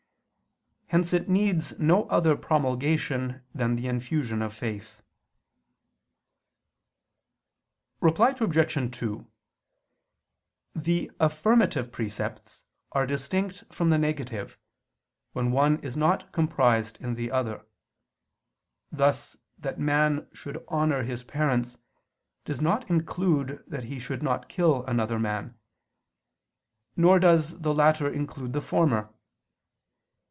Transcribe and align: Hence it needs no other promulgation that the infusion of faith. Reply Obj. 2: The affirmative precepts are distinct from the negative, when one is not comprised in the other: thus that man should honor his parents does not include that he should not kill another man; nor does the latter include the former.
Hence 0.87 1.13
it 1.13 1.29
needs 1.29 1.79
no 1.79 2.03
other 2.09 2.35
promulgation 2.35 3.45
that 3.55 3.77
the 3.77 3.87
infusion 3.87 4.41
of 4.41 4.53
faith. 4.53 5.01
Reply 8.01 8.35
Obj. 8.37 8.91
2: 8.99 9.27
The 10.75 11.09
affirmative 11.17 11.93
precepts 11.93 12.65
are 12.91 13.07
distinct 13.07 13.63
from 13.73 13.87
the 13.89 13.97
negative, 13.97 14.57
when 15.31 15.53
one 15.53 15.79
is 15.81 15.95
not 15.95 16.29
comprised 16.33 16.97
in 16.99 17.13
the 17.15 17.31
other: 17.31 17.65
thus 18.91 19.37
that 19.59 19.79
man 19.79 20.27
should 20.33 20.61
honor 20.67 21.03
his 21.03 21.23
parents 21.23 21.77
does 22.43 22.59
not 22.59 22.89
include 22.89 23.63
that 23.65 23.85
he 23.85 23.97
should 23.97 24.21
not 24.21 24.49
kill 24.49 24.85
another 24.87 25.17
man; 25.19 25.57
nor 26.97 27.17
does 27.17 27.61
the 27.61 27.73
latter 27.73 28.09
include 28.09 28.51
the 28.51 28.59
former. 28.61 29.09